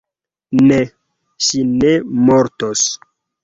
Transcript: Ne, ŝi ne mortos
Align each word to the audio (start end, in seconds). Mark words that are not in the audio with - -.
Ne, 0.67 0.79
ŝi 1.49 1.63
ne 1.77 1.95
mortos 2.25 2.87